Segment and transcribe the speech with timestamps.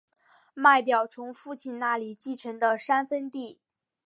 [0.55, 3.59] 卖掉从父亲那里继承的三分地